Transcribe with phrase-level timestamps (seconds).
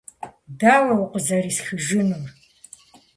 [0.59, 2.29] -Дауэ укъызэрисхыжынур?